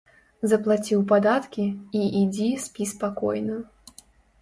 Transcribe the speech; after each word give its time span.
Заплаціў 0.53 1.03
падаткі 1.11 1.67
і 2.01 2.03
ідзі 2.23 2.51
спі 2.67 2.91
спакойна. 2.97 3.63